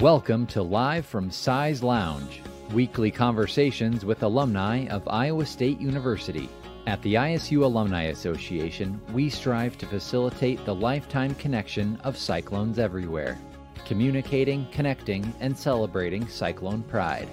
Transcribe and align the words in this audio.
Welcome 0.00 0.46
to 0.48 0.62
Live 0.62 1.06
from 1.06 1.28
Cy's 1.28 1.82
Lounge, 1.82 2.40
weekly 2.72 3.10
conversations 3.10 4.04
with 4.04 4.22
alumni 4.22 4.86
of 4.86 5.08
Iowa 5.08 5.44
State 5.44 5.80
University. 5.80 6.48
At 6.86 7.02
the 7.02 7.14
ISU 7.14 7.64
Alumni 7.64 8.04
Association, 8.04 9.00
we 9.12 9.28
strive 9.28 9.76
to 9.78 9.86
facilitate 9.86 10.64
the 10.64 10.74
lifetime 10.74 11.34
connection 11.34 11.98
of 12.04 12.16
Cyclones 12.16 12.78
everywhere, 12.78 13.40
communicating, 13.86 14.68
connecting, 14.70 15.34
and 15.40 15.58
celebrating 15.58 16.28
Cyclone 16.28 16.84
pride. 16.84 17.28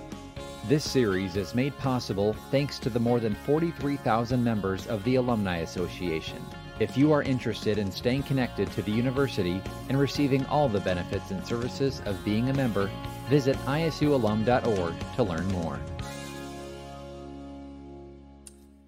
This 0.67 0.89
series 0.89 1.35
is 1.35 1.53
made 1.53 1.77
possible 1.77 2.33
thanks 2.49 2.79
to 2.79 2.89
the 2.89 2.99
more 2.99 3.19
than 3.19 3.35
43,000 3.35 4.43
members 4.43 4.87
of 4.87 5.03
the 5.03 5.17
Alumni 5.17 5.57
Association. 5.57 6.43
If 6.77 6.97
you 6.97 7.13
are 7.13 7.23
interested 7.23 7.77
in 7.77 7.89
staying 7.89 8.23
connected 8.23 8.69
to 8.73 8.81
the 8.81 8.91
university 8.91 9.61
and 9.87 9.97
receiving 9.97 10.45
all 10.47 10.67
the 10.67 10.81
benefits 10.81 11.31
and 11.31 11.45
services 11.47 12.01
of 12.03 12.21
being 12.25 12.49
a 12.49 12.53
member, 12.53 12.91
visit 13.29 13.55
isualum.org 13.59 14.93
to 15.15 15.23
learn 15.23 15.47
more. 15.53 15.79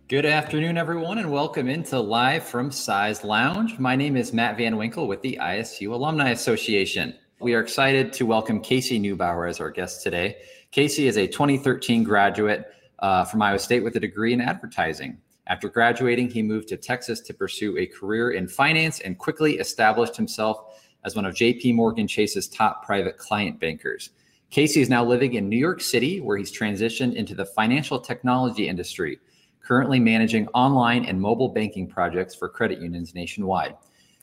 Good 0.09 0.25
afternoon, 0.25 0.77
everyone, 0.77 1.17
and 1.17 1.31
welcome 1.31 1.69
into 1.69 1.97
Live 1.97 2.43
from 2.43 2.71
Cy's 2.71 3.23
Lounge. 3.23 3.79
My 3.79 3.95
name 3.95 4.17
is 4.17 4.33
Matt 4.33 4.57
Van 4.57 4.75
Winkle 4.75 5.07
with 5.07 5.21
the 5.21 5.39
ISU 5.41 5.93
Alumni 5.93 6.31
Association. 6.31 7.15
We 7.39 7.53
are 7.53 7.61
excited 7.61 8.11
to 8.13 8.25
welcome 8.25 8.59
Casey 8.59 8.99
Neubauer 8.99 9.49
as 9.49 9.61
our 9.61 9.71
guest 9.71 10.03
today. 10.03 10.35
Casey 10.71 11.07
is 11.07 11.15
a 11.15 11.25
2013 11.25 12.03
graduate 12.03 12.65
uh, 12.99 13.23
from 13.23 13.41
Iowa 13.41 13.59
State 13.59 13.85
with 13.85 13.95
a 13.95 14.01
degree 14.01 14.33
in 14.33 14.41
advertising. 14.41 15.19
After 15.47 15.69
graduating, 15.69 16.29
he 16.29 16.41
moved 16.41 16.67
to 16.69 16.77
Texas 16.77 17.21
to 17.21 17.33
pursue 17.33 17.77
a 17.77 17.85
career 17.85 18.31
in 18.31 18.49
finance 18.49 18.99
and 18.99 19.17
quickly 19.17 19.59
established 19.59 20.17
himself 20.17 20.81
as 21.05 21.15
one 21.15 21.25
of 21.25 21.35
JP 21.35 21.75
Morgan 21.75 22.05
Chase's 22.05 22.49
top 22.49 22.85
private 22.85 23.17
client 23.17 23.59
bankers. 23.59 24.09
Casey 24.49 24.81
is 24.81 24.89
now 24.89 25.05
living 25.05 25.35
in 25.35 25.47
New 25.47 25.57
York 25.57 25.81
City, 25.81 26.19
where 26.19 26.37
he's 26.37 26.51
transitioned 26.51 27.15
into 27.15 27.33
the 27.33 27.45
financial 27.45 27.99
technology 27.99 28.67
industry, 28.67 29.19
currently 29.61 29.99
managing 29.99 30.47
online 30.49 31.05
and 31.05 31.19
mobile 31.19 31.49
banking 31.49 31.87
projects 31.87 32.35
for 32.35 32.49
credit 32.49 32.81
unions 32.81 33.15
nationwide. 33.15 33.75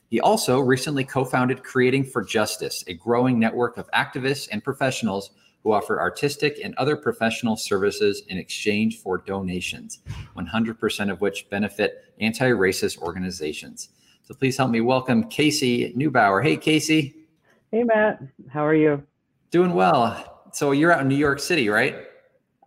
He 0.09 0.19
also 0.19 0.59
recently 0.59 1.03
co 1.03 1.25
founded 1.25 1.63
Creating 1.63 2.03
for 2.03 2.23
Justice, 2.23 2.83
a 2.87 2.93
growing 2.93 3.39
network 3.39 3.77
of 3.77 3.89
activists 3.91 4.47
and 4.51 4.63
professionals 4.63 5.31
who 5.65 5.73
offer 5.73 5.99
artistic 5.99 6.59
and 6.63 6.75
other 6.75 6.95
professional 6.95 7.57
services 7.57 8.21
in 8.27 8.37
exchange 8.37 8.99
for 8.99 9.17
donations, 9.17 9.99
100% 10.37 11.11
of 11.11 11.21
which 11.21 11.49
benefit 11.49 12.13
anti 12.21 12.51
racist 12.51 12.99
organizations. 12.99 13.89
So 14.21 14.35
please 14.35 14.55
help 14.55 14.69
me 14.69 14.81
welcome 14.81 15.23
Casey 15.23 15.91
Neubauer. 15.93 16.43
Hey, 16.43 16.55
Casey. 16.55 17.15
Hey, 17.71 17.83
Matt. 17.83 18.21
How 18.47 18.63
are 18.63 18.75
you? 18.75 19.01
Doing 19.49 19.73
well. 19.73 20.43
So 20.53 20.71
you're 20.71 20.91
out 20.91 21.01
in 21.01 21.07
New 21.07 21.15
York 21.15 21.39
City, 21.39 21.67
right? 21.67 21.95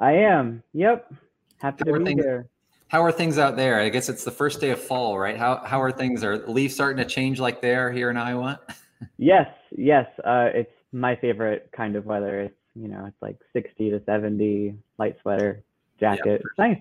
I 0.01 0.13
am. 0.13 0.65
Yep. 0.75 1.15
Happy 1.59 1.85
how 1.87 1.93
to 1.93 1.99
be 2.01 2.05
things, 2.05 2.25
here. 2.25 2.49
How 2.89 3.05
are 3.05 3.13
things 3.13 3.39
out 3.39 3.55
there? 3.55 3.79
I 3.81 3.91
guess 3.91 4.09
it's 4.09 4.25
the 4.25 4.33
first 4.33 4.61
day 4.61 4.71
of 4.71 4.81
fall, 4.81 5.19
right? 5.19 5.37
How 5.37 5.63
how 5.65 5.81
are 5.81 5.93
things? 5.93 6.25
Are 6.25 6.39
leaves 6.49 6.75
starting 6.75 6.97
to 7.03 7.09
change 7.09 7.39
like 7.39 7.61
they 7.61 7.77
are 7.77 7.93
here 7.93 8.11
in 8.11 8.17
Iowa? 8.17 8.61
yes, 9.19 9.49
yes. 9.77 10.07
Uh, 10.25 10.49
it's 10.53 10.73
my 10.93 11.15
favorite 11.15 11.71
kind 11.73 11.97
of 11.97 12.07
weather. 12.07 12.41
It's 12.41 12.58
you 12.79 12.89
know, 12.89 13.05
it's 13.07 13.21
like 13.21 13.39
60 13.53 13.91
to 13.91 14.03
70, 14.05 14.75
light 14.99 15.17
sweater, 15.23 15.63
jacket. 15.99 16.43
Yeah, 16.59 16.67
nice. 16.67 16.79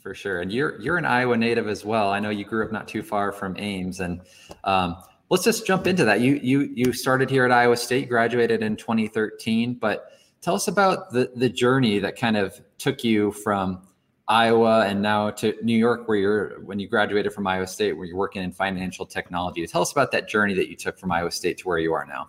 For 0.00 0.14
sure. 0.14 0.40
And 0.40 0.52
you're 0.52 0.80
you're 0.80 0.96
an 0.96 1.04
Iowa 1.04 1.36
native 1.36 1.68
as 1.68 1.84
well. 1.84 2.10
I 2.10 2.20
know 2.20 2.30
you 2.30 2.44
grew 2.44 2.64
up 2.64 2.72
not 2.72 2.88
too 2.88 3.02
far 3.02 3.32
from 3.32 3.56
Ames. 3.58 4.00
And 4.00 4.20
um, 4.64 4.96
let's 5.28 5.44
just 5.44 5.66
jump 5.66 5.86
into 5.86 6.04
that. 6.04 6.20
You 6.20 6.40
you 6.42 6.70
you 6.74 6.92
started 6.92 7.30
here 7.30 7.44
at 7.44 7.52
Iowa 7.52 7.76
State, 7.76 8.08
graduated 8.08 8.62
in 8.62 8.76
2013, 8.76 9.74
but 9.74 10.12
tell 10.40 10.54
us 10.54 10.68
about 10.68 11.12
the 11.12 11.32
the 11.36 11.48
journey 11.48 11.98
that 12.00 12.16
kind 12.16 12.36
of 12.36 12.60
took 12.78 13.04
you 13.04 13.32
from 13.32 13.86
Iowa 14.28 14.86
and 14.86 15.02
now 15.02 15.30
to 15.30 15.54
New 15.62 15.76
York, 15.76 16.06
where 16.06 16.16
you're 16.16 16.60
when 16.60 16.78
you 16.78 16.88
graduated 16.88 17.32
from 17.32 17.46
Iowa 17.46 17.66
State, 17.66 17.92
where 17.92 18.06
you're 18.06 18.16
working 18.16 18.42
in 18.42 18.52
financial 18.52 19.04
technology. 19.04 19.66
Tell 19.66 19.82
us 19.82 19.92
about 19.92 20.12
that 20.12 20.28
journey 20.28 20.54
that 20.54 20.68
you 20.68 20.76
took 20.76 20.98
from 20.98 21.12
Iowa 21.12 21.30
State 21.30 21.58
to 21.58 21.68
where 21.68 21.78
you 21.78 21.92
are 21.92 22.06
now. 22.06 22.28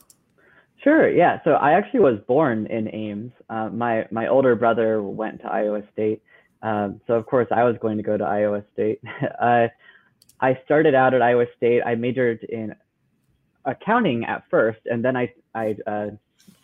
Sure. 0.84 1.10
Yeah. 1.10 1.40
So 1.46 1.52
I 1.52 1.74
actually 1.74 2.02
was 2.02 2.20
born 2.28 2.68
in 2.68 2.94
Ames. 2.94 3.32
Uh, 3.50 3.70
my 3.70 4.06
my 4.12 4.28
older 4.28 4.56
brother 4.56 5.02
went 5.02 5.40
to 5.42 5.48
Iowa 5.48 5.82
State, 5.94 6.22
um, 6.62 7.00
so 7.08 7.14
of 7.14 7.26
course 7.26 7.48
I 7.52 7.64
was 7.64 7.78
going 7.82 7.98
to 7.98 8.04
go 8.04 8.18
to 8.18 8.24
Iowa 8.26 8.64
State. 8.74 9.00
uh, 9.42 9.68
I 10.42 10.60
started 10.66 10.94
out 10.94 11.14
at 11.14 11.22
Iowa 11.22 11.46
State. 11.56 11.84
I 11.86 11.96
majored 11.96 12.44
in 12.44 12.76
accounting 13.64 14.26
at 14.26 14.44
first, 14.50 14.80
and 14.86 15.04
then 15.06 15.16
I 15.16 15.32
I 15.56 15.78
uh, 15.88 16.08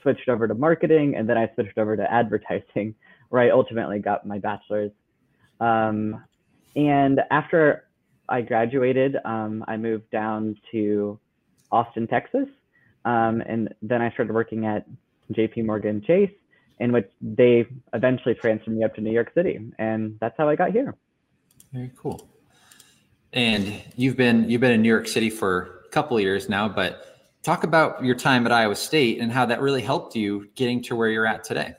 switched 0.01 0.27
over 0.27 0.49
to 0.49 0.53
marketing, 0.53 1.15
and 1.15 1.29
then 1.29 1.37
I 1.37 1.49
switched 1.53 1.77
over 1.77 1.95
to 1.95 2.11
advertising, 2.11 2.95
where 3.29 3.41
I 3.41 3.51
ultimately 3.51 3.99
got 3.99 4.27
my 4.27 4.39
bachelor's. 4.39 4.91
Um, 5.61 6.25
and 6.75 7.21
after 7.31 7.85
I 8.27 8.41
graduated, 8.41 9.15
um, 9.23 9.63
I 9.65 9.77
moved 9.77 10.11
down 10.11 10.57
to 10.71 11.19
Austin, 11.71 12.05
Texas, 12.07 12.47
um, 13.05 13.41
and 13.41 13.73
then 13.81 14.01
I 14.01 14.11
started 14.11 14.33
working 14.33 14.65
at 14.65 14.85
JP 15.33 15.65
Morgan 15.65 16.01
Chase, 16.05 16.31
in 16.79 16.91
which 16.91 17.09
they 17.21 17.67
eventually 17.93 18.35
transferred 18.35 18.75
me 18.75 18.83
up 18.83 18.95
to 18.95 19.01
New 19.01 19.11
York 19.11 19.31
City. 19.33 19.59
And 19.77 20.17
that's 20.19 20.35
how 20.37 20.49
I 20.49 20.55
got 20.55 20.71
here. 20.71 20.95
Very 21.71 21.91
cool. 21.95 22.27
And 23.31 23.81
you've 23.95 24.17
been 24.17 24.49
you've 24.49 24.61
been 24.61 24.71
in 24.71 24.81
New 24.81 24.89
York 24.89 25.07
City 25.07 25.29
for 25.29 25.83
a 25.85 25.89
couple 25.89 26.17
of 26.17 26.23
years 26.23 26.49
now, 26.49 26.67
but 26.67 27.05
talk 27.43 27.63
about 27.63 28.03
your 28.03 28.15
time 28.15 28.45
at 28.45 28.51
Iowa 28.51 28.75
State 28.75 29.19
and 29.19 29.31
how 29.31 29.45
that 29.45 29.61
really 29.61 29.81
helped 29.81 30.15
you 30.15 30.49
getting 30.55 30.81
to 30.83 30.95
where 30.95 31.09
you're 31.09 31.27
at 31.27 31.43
today. 31.43 31.75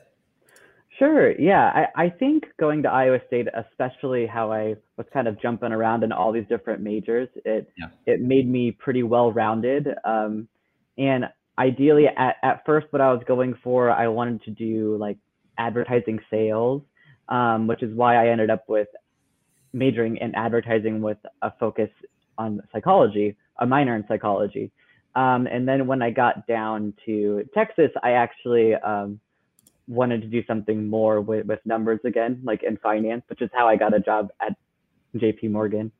Sure. 0.98 1.32
Yeah. 1.40 1.86
I, 1.96 2.04
I 2.04 2.10
think 2.10 2.44
going 2.58 2.82
to 2.82 2.90
Iowa 2.90 3.20
State, 3.26 3.48
especially 3.54 4.26
how 4.26 4.52
I 4.52 4.76
was 4.98 5.06
kind 5.12 5.26
of 5.26 5.40
jumping 5.40 5.72
around 5.72 6.04
in 6.04 6.12
all 6.12 6.30
these 6.30 6.46
different 6.46 6.82
majors, 6.82 7.28
it 7.46 7.72
yeah. 7.78 7.86
it 8.06 8.20
made 8.20 8.46
me 8.46 8.70
pretty 8.70 9.02
well 9.02 9.32
rounded. 9.32 9.88
Um, 10.04 10.46
and 11.00 11.24
ideally, 11.58 12.06
at, 12.06 12.36
at 12.42 12.62
first, 12.66 12.86
what 12.90 13.00
I 13.00 13.10
was 13.12 13.22
going 13.26 13.54
for, 13.64 13.90
I 13.90 14.06
wanted 14.08 14.42
to 14.44 14.50
do 14.50 14.96
like 14.98 15.16
advertising 15.58 16.20
sales, 16.30 16.82
um, 17.28 17.66
which 17.66 17.82
is 17.82 17.94
why 17.96 18.16
I 18.16 18.28
ended 18.28 18.50
up 18.50 18.68
with 18.68 18.88
majoring 19.72 20.18
in 20.18 20.34
advertising 20.34 21.00
with 21.00 21.16
a 21.42 21.52
focus 21.58 21.88
on 22.36 22.60
psychology, 22.70 23.34
a 23.58 23.66
minor 23.66 23.96
in 23.96 24.04
psychology. 24.08 24.70
Um, 25.14 25.46
and 25.46 25.66
then 25.66 25.86
when 25.86 26.02
I 26.02 26.10
got 26.10 26.46
down 26.46 26.92
to 27.06 27.48
Texas, 27.54 27.90
I 28.02 28.12
actually 28.12 28.74
um, 28.74 29.20
wanted 29.88 30.20
to 30.20 30.28
do 30.28 30.44
something 30.46 30.86
more 30.86 31.22
with, 31.22 31.46
with 31.46 31.60
numbers 31.64 32.00
again, 32.04 32.40
like 32.44 32.62
in 32.62 32.76
finance, 32.76 33.22
which 33.28 33.40
is 33.40 33.50
how 33.54 33.66
I 33.66 33.76
got 33.76 33.94
a 33.94 34.00
job 34.00 34.28
at 34.40 34.52
JP 35.16 35.50
Morgan. 35.50 35.90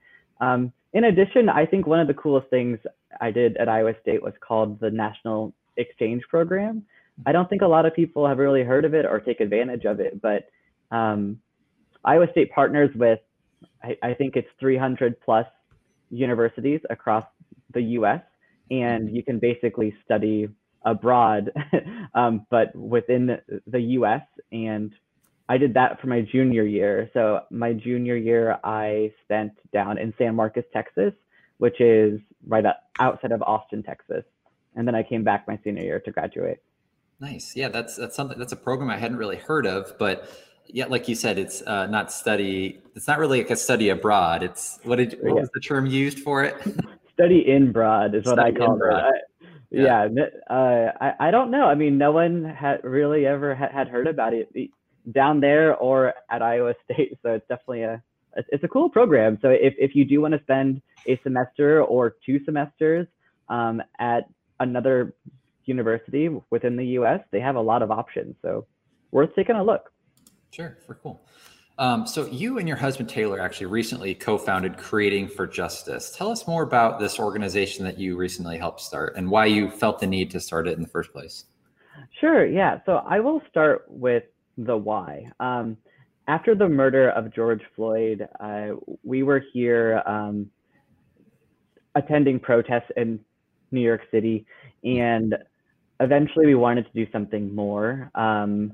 Um, 0.40 0.72
in 0.92 1.04
addition, 1.04 1.48
I 1.48 1.66
think 1.66 1.86
one 1.86 2.00
of 2.00 2.08
the 2.08 2.14
coolest 2.14 2.48
things 2.48 2.78
I 3.20 3.30
did 3.30 3.56
at 3.56 3.68
Iowa 3.68 3.94
State 4.02 4.22
was 4.22 4.32
called 4.40 4.80
the 4.80 4.90
National 4.90 5.54
Exchange 5.76 6.22
Program. 6.28 6.84
I 7.26 7.32
don't 7.32 7.48
think 7.48 7.62
a 7.62 7.66
lot 7.66 7.86
of 7.86 7.94
people 7.94 8.26
have 8.26 8.38
really 8.38 8.64
heard 8.64 8.84
of 8.84 8.94
it 8.94 9.04
or 9.04 9.20
take 9.20 9.40
advantage 9.40 9.84
of 9.84 10.00
it, 10.00 10.20
but 10.20 10.50
um, 10.90 11.38
Iowa 12.04 12.26
State 12.32 12.50
partners 12.52 12.90
with, 12.94 13.20
I, 13.82 13.96
I, 14.02 14.14
think 14.14 14.36
it's 14.36 14.48
300 14.58 15.20
plus 15.20 15.46
universities 16.10 16.80
across 16.88 17.24
the 17.72 17.82
US, 17.82 18.22
and 18.70 19.14
you 19.14 19.22
can 19.22 19.38
basically 19.38 19.94
study 20.04 20.48
abroad, 20.84 21.52
um, 22.14 22.46
but 22.50 22.74
within 22.74 23.38
the 23.66 23.80
US. 23.80 24.22
And 24.50 24.92
I 25.50 25.58
did 25.58 25.74
that 25.74 26.00
for 26.00 26.06
my 26.06 26.20
junior 26.20 26.64
year. 26.64 27.10
So 27.12 27.40
my 27.50 27.72
junior 27.72 28.16
year, 28.16 28.60
I 28.62 29.12
spent 29.24 29.50
down 29.72 29.98
in 29.98 30.14
San 30.16 30.36
Marcos, 30.36 30.62
Texas, 30.72 31.12
which 31.58 31.80
is 31.80 32.20
right 32.46 32.64
outside 33.00 33.32
of 33.32 33.42
Austin, 33.42 33.82
Texas. 33.82 34.22
And 34.76 34.86
then 34.86 34.94
I 34.94 35.02
came 35.02 35.24
back 35.24 35.48
my 35.48 35.58
senior 35.64 35.82
year 35.82 35.98
to 35.98 36.12
graduate. 36.12 36.58
Nice. 37.18 37.56
Yeah, 37.56 37.68
that's 37.68 37.96
that's 37.96 38.14
something 38.14 38.38
that's 38.38 38.52
a 38.52 38.56
program 38.56 38.90
I 38.90 38.96
hadn't 38.96 39.16
really 39.16 39.38
heard 39.38 39.66
of, 39.66 39.98
but 39.98 40.30
yeah, 40.68 40.86
like 40.86 41.08
you 41.08 41.16
said, 41.16 41.36
it's 41.36 41.62
uh, 41.62 41.86
not 41.86 42.12
study. 42.12 42.80
It's 42.94 43.08
not 43.08 43.18
really 43.18 43.38
like 43.38 43.50
a 43.50 43.56
study 43.56 43.88
abroad. 43.88 44.44
It's 44.44 44.78
what 44.84 44.96
did 44.96 45.18
what 45.20 45.34
yeah. 45.34 45.40
was 45.40 45.50
the 45.52 45.58
term 45.58 45.84
used 45.84 46.20
for 46.20 46.44
it? 46.44 46.54
study 47.12 47.44
in 47.50 47.72
broad 47.72 48.14
is 48.14 48.22
study 48.22 48.40
what 48.40 48.46
I 48.46 48.52
call 48.52 48.76
it. 48.76 48.94
I, 48.94 49.10
yeah, 49.72 50.08
yeah 50.14 50.24
uh, 50.48 50.92
I 51.00 51.28
I 51.28 51.30
don't 51.32 51.50
know. 51.50 51.64
I 51.64 51.74
mean, 51.74 51.98
no 51.98 52.12
one 52.12 52.44
had 52.44 52.84
really 52.84 53.26
ever 53.26 53.56
ha- 53.56 53.70
had 53.72 53.88
heard 53.88 54.06
about 54.06 54.32
it 54.32 54.48
down 55.12 55.40
there 55.40 55.74
or 55.76 56.14
at 56.30 56.42
Iowa 56.42 56.74
State. 56.84 57.18
So 57.22 57.32
it's 57.32 57.48
definitely 57.48 57.82
a 57.82 58.02
it's 58.36 58.62
a 58.62 58.68
cool 58.68 58.88
program. 58.88 59.38
So 59.42 59.48
if, 59.48 59.74
if 59.76 59.96
you 59.96 60.04
do 60.04 60.20
want 60.20 60.34
to 60.34 60.40
spend 60.42 60.80
a 61.08 61.18
semester 61.24 61.82
or 61.82 62.14
two 62.24 62.38
semesters 62.44 63.08
um, 63.48 63.82
at 63.98 64.28
another 64.60 65.14
university 65.64 66.28
within 66.50 66.76
the 66.76 66.86
U.S., 66.86 67.20
they 67.32 67.40
have 67.40 67.56
a 67.56 67.60
lot 67.60 67.82
of 67.82 67.90
options. 67.90 68.36
So 68.42 68.66
worth 69.10 69.34
taking 69.34 69.56
a 69.56 69.64
look. 69.64 69.90
Sure, 70.52 70.78
for 70.86 70.94
cool. 70.94 71.20
Um, 71.78 72.06
so 72.06 72.26
you 72.26 72.58
and 72.58 72.68
your 72.68 72.76
husband 72.76 73.08
Taylor 73.08 73.40
actually 73.40 73.66
recently 73.66 74.14
co-founded 74.14 74.76
Creating 74.76 75.28
for 75.28 75.46
Justice. 75.46 76.14
Tell 76.14 76.30
us 76.30 76.46
more 76.46 76.62
about 76.62 77.00
this 77.00 77.18
organization 77.18 77.84
that 77.86 77.98
you 77.98 78.16
recently 78.16 78.58
helped 78.58 78.80
start 78.80 79.14
and 79.16 79.30
why 79.30 79.46
you 79.46 79.70
felt 79.70 79.98
the 79.98 80.06
need 80.06 80.30
to 80.32 80.40
start 80.40 80.68
it 80.68 80.76
in 80.76 80.82
the 80.82 80.88
first 80.88 81.12
place. 81.12 81.46
Sure. 82.20 82.46
Yeah. 82.46 82.80
So 82.84 82.96
I 82.96 83.20
will 83.20 83.40
start 83.48 83.84
with 83.88 84.24
the 84.64 84.76
why. 84.76 85.30
Um, 85.40 85.76
after 86.28 86.54
the 86.54 86.68
murder 86.68 87.10
of 87.10 87.34
George 87.34 87.62
Floyd, 87.74 88.28
uh, 88.38 88.68
we 89.02 89.22
were 89.22 89.42
here 89.52 90.02
um, 90.06 90.50
attending 91.94 92.38
protests 92.38 92.90
in 92.96 93.18
New 93.72 93.80
York 93.80 94.02
City, 94.10 94.46
and 94.84 95.34
eventually 95.98 96.46
we 96.46 96.54
wanted 96.54 96.86
to 96.86 96.92
do 96.92 97.10
something 97.10 97.54
more. 97.54 98.10
Um, 98.14 98.72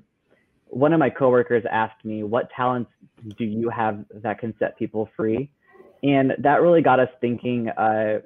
one 0.66 0.92
of 0.92 0.98
my 0.98 1.08
coworkers 1.08 1.64
asked 1.70 2.04
me, 2.04 2.22
"What 2.24 2.50
talents 2.50 2.90
do 3.38 3.44
you 3.44 3.70
have 3.70 4.04
that 4.22 4.38
can 4.38 4.54
set 4.58 4.76
people 4.78 5.08
free?" 5.16 5.50
And 6.02 6.32
that 6.38 6.60
really 6.60 6.82
got 6.82 7.00
us 7.00 7.08
thinking. 7.20 7.68
Uh, 7.70 8.20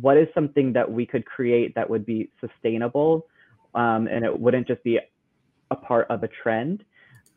what 0.00 0.16
is 0.16 0.26
something 0.34 0.72
that 0.72 0.90
we 0.90 1.06
could 1.06 1.24
create 1.26 1.74
that 1.74 1.88
would 1.88 2.06
be 2.06 2.30
sustainable, 2.40 3.26
um, 3.74 4.08
and 4.08 4.24
it 4.24 4.40
wouldn't 4.40 4.66
just 4.66 4.82
be 4.82 4.98
a 5.70 5.76
part 5.76 6.06
of 6.10 6.22
a 6.22 6.28
trend? 6.42 6.84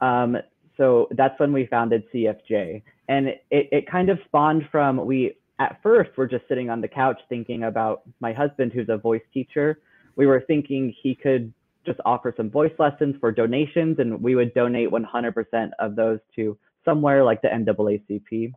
Um, 0.01 0.38
so 0.77 1.07
that's 1.12 1.39
when 1.39 1.53
we 1.53 1.68
founded 1.68 2.03
CFJ, 2.13 2.83
and 3.07 3.27
it, 3.27 3.39
it 3.51 3.89
kind 3.89 4.09
of 4.09 4.19
spawned 4.25 4.63
from 4.71 5.06
we 5.06 5.38
at 5.59 5.80
first 5.81 6.15
were 6.18 6.27
just 6.27 6.47
sitting 6.47 6.69
on 6.69 6.81
the 6.81 6.88
couch 6.88 7.19
thinking 7.30 7.63
about 7.63 8.01
my 8.19 8.33
husband, 8.33 8.74
who's 8.74 8.89
a 8.89 8.97
voice 8.97 9.21
teacher. 9.33 9.80
We 10.15 10.25
were 10.25 10.44
thinking 10.45 10.94
he 11.01 11.15
could 11.15 11.53
just 11.86 12.00
offer 12.03 12.33
some 12.36 12.50
voice 12.50 12.74
lessons 12.77 13.15
for 13.19 13.31
donations, 13.31 14.00
and 14.00 14.21
we 14.21 14.36
would 14.36 14.53
donate 14.53 14.89
100% 14.89 15.69
of 15.80 15.95
those 15.95 16.19
to 16.36 16.57
somewhere 16.83 17.24
like 17.24 17.41
the 17.41 17.48
NAACP. 17.48 18.51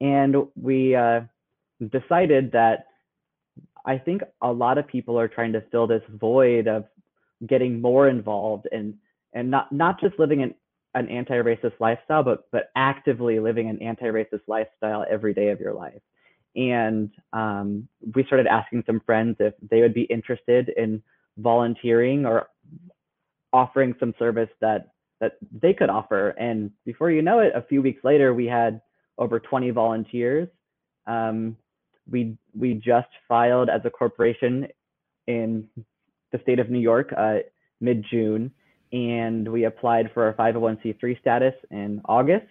And 0.00 0.36
we 0.60 0.94
uh, 0.94 1.20
decided 1.92 2.52
that 2.52 2.86
I 3.84 3.98
think 3.98 4.22
a 4.42 4.52
lot 4.52 4.78
of 4.78 4.86
people 4.86 5.18
are 5.18 5.28
trying 5.28 5.52
to 5.52 5.62
fill 5.72 5.86
this 5.86 6.02
void 6.08 6.66
of 6.66 6.84
getting 7.46 7.80
more 7.80 8.08
involved 8.08 8.68
and 8.72 8.94
and 9.32 9.50
not 9.50 9.70
not 9.72 10.00
just 10.00 10.18
living 10.18 10.40
in 10.40 10.54
an 10.94 11.08
anti-racist 11.08 11.78
lifestyle, 11.80 12.22
but 12.22 12.44
but 12.50 12.70
actively 12.76 13.38
living 13.40 13.68
an 13.68 13.80
anti-racist 13.82 14.42
lifestyle 14.46 15.04
every 15.10 15.34
day 15.34 15.48
of 15.48 15.60
your 15.60 15.74
life. 15.74 16.00
And 16.56 17.10
um, 17.32 17.88
we 18.14 18.24
started 18.24 18.46
asking 18.46 18.84
some 18.86 19.00
friends 19.04 19.36
if 19.38 19.54
they 19.70 19.80
would 19.80 19.94
be 19.94 20.02
interested 20.02 20.70
in 20.76 21.02
volunteering 21.36 22.26
or 22.26 22.48
offering 23.52 23.94
some 24.00 24.14
service 24.18 24.50
that 24.60 24.88
that 25.20 25.36
they 25.52 25.74
could 25.74 25.90
offer. 25.90 26.30
And 26.30 26.70
before 26.84 27.10
you 27.10 27.22
know 27.22 27.40
it, 27.40 27.52
a 27.54 27.62
few 27.62 27.82
weeks 27.82 28.04
later, 28.04 28.34
we 28.34 28.46
had 28.46 28.80
over 29.18 29.40
20 29.40 29.70
volunteers. 29.70 30.48
Um, 31.06 31.56
we 32.10 32.36
we 32.56 32.74
just 32.74 33.08
filed 33.28 33.68
as 33.68 33.82
a 33.84 33.90
corporation 33.90 34.68
in 35.26 35.68
the 36.32 36.40
state 36.42 36.58
of 36.58 36.70
New 36.70 36.78
York 36.78 37.12
uh, 37.16 37.38
mid 37.80 38.04
June, 38.10 38.50
and 38.92 39.46
we 39.48 39.64
applied 39.64 40.10
for 40.12 40.24
our 40.24 40.34
501c3 40.34 41.20
status 41.20 41.54
in 41.70 42.00
August. 42.06 42.46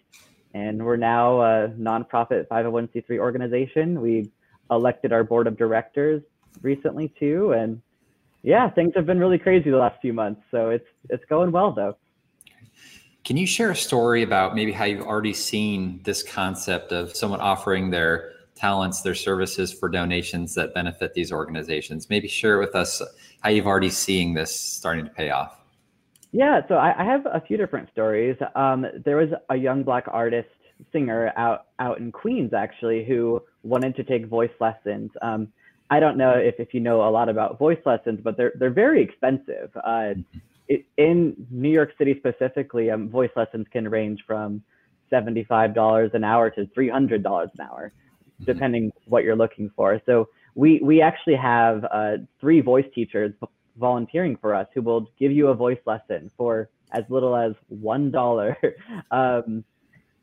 And 0.53 0.83
we're 0.83 0.97
now 0.97 1.41
a 1.41 1.67
nonprofit 1.69 2.47
501c3 2.47 3.19
organization. 3.19 4.01
We 4.01 4.31
elected 4.71 5.13
our 5.13 5.23
board 5.23 5.47
of 5.47 5.57
directors 5.57 6.21
recently 6.61 7.13
too, 7.19 7.51
and 7.51 7.81
yeah, 8.43 8.69
things 8.69 8.93
have 8.95 9.05
been 9.05 9.19
really 9.19 9.37
crazy 9.37 9.69
the 9.69 9.77
last 9.77 9.99
few 10.01 10.13
months. 10.13 10.41
So 10.51 10.69
it's 10.69 10.87
it's 11.09 11.25
going 11.25 11.51
well 11.51 11.71
though. 11.71 11.97
Can 13.23 13.35
you 13.35 13.45
share 13.45 13.71
a 13.71 13.75
story 13.75 14.23
about 14.23 14.55
maybe 14.55 14.71
how 14.71 14.85
you've 14.85 15.05
already 15.05 15.33
seen 15.33 15.99
this 16.03 16.23
concept 16.23 16.93
of 16.93 17.15
someone 17.15 17.41
offering 17.41 17.89
their 17.89 18.31
talents, 18.55 19.01
their 19.01 19.15
services 19.15 19.73
for 19.73 19.89
donations 19.89 20.55
that 20.55 20.73
benefit 20.73 21.13
these 21.13 21.31
organizations? 21.31 22.09
Maybe 22.09 22.29
share 22.29 22.57
with 22.57 22.73
us 22.73 23.01
how 23.41 23.49
you've 23.49 23.67
already 23.67 23.89
seeing 23.89 24.33
this 24.33 24.57
starting 24.57 25.03
to 25.03 25.11
pay 25.11 25.29
off. 25.29 25.56
Yeah, 26.37 26.61
so 26.67 26.75
I, 26.75 26.93
I 27.01 27.03
have 27.03 27.25
a 27.25 27.41
few 27.41 27.57
different 27.57 27.89
stories. 27.91 28.37
Um, 28.55 28.85
there 29.03 29.17
was 29.17 29.29
a 29.49 29.55
young 29.55 29.81
black 29.81 30.03
artist 30.07 30.49
singer 30.91 31.33
out 31.35 31.65
out 31.79 31.97
in 31.97 32.11
Queens 32.11 32.53
actually 32.53 33.03
who 33.03 33.41
wanted 33.63 33.95
to 33.95 34.03
take 34.03 34.27
voice 34.27 34.51
lessons. 34.59 35.09
Um, 35.23 35.47
I 35.89 35.99
don't 35.99 36.15
know 36.15 36.33
if, 36.33 36.53
if 36.59 36.75
you 36.75 36.79
know 36.79 37.01
a 37.01 37.09
lot 37.09 37.27
about 37.27 37.57
voice 37.57 37.79
lessons, 37.87 38.19
but 38.23 38.37
they're 38.37 38.53
they're 38.59 38.69
very 38.69 39.01
expensive. 39.01 39.71
Uh, 39.83 40.13
it, 40.67 40.85
in 40.97 41.35
New 41.49 41.71
York 41.71 41.93
City 41.97 42.13
specifically, 42.19 42.91
um, 42.91 43.09
voice 43.09 43.31
lessons 43.35 43.65
can 43.71 43.89
range 43.89 44.19
from 44.27 44.61
seventy-five 45.09 45.73
dollars 45.73 46.11
an 46.13 46.23
hour 46.23 46.51
to 46.51 46.67
three 46.67 46.89
hundred 46.89 47.23
dollars 47.23 47.49
an 47.57 47.65
hour, 47.65 47.91
depending 48.45 48.91
what 49.07 49.23
you're 49.23 49.35
looking 49.35 49.71
for. 49.75 49.99
So 50.05 50.29
we 50.53 50.81
we 50.83 51.01
actually 51.01 51.37
have 51.37 51.83
uh, 51.91 52.17
three 52.39 52.61
voice 52.61 52.85
teachers 52.93 53.33
volunteering 53.77 54.38
for 54.38 54.56
us 54.56 54.68
who 54.74 54.81
will 54.81 55.12
give 55.19 55.31
you 55.31 55.47
a 55.47 55.53
voice 55.53 55.79
lesson 55.85 56.31
for 56.38 56.69
as 56.91 57.03
little 57.09 57.35
as 57.35 57.53
one 57.68 58.12
dollar. 58.12 58.57
um, 59.12 59.63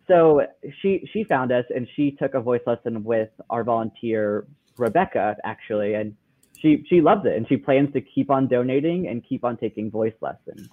so 0.06 0.42
she 0.80 1.08
she 1.12 1.24
found 1.24 1.52
us 1.52 1.64
and 1.74 1.88
she 1.96 2.10
took 2.12 2.34
a 2.34 2.40
voice 2.40 2.60
lesson 2.66 3.04
with 3.04 3.30
our 3.50 3.64
volunteer 3.64 4.46
Rebecca 4.76 5.36
actually, 5.44 5.94
and 5.94 6.14
she 6.58 6.84
she 6.88 7.00
loves 7.00 7.24
it 7.26 7.36
and 7.36 7.48
she 7.48 7.56
plans 7.56 7.92
to 7.92 8.00
keep 8.00 8.30
on 8.30 8.48
donating 8.48 9.08
and 9.08 9.24
keep 9.26 9.44
on 9.44 9.56
taking 9.56 9.90
voice 9.90 10.14
lessons. 10.20 10.68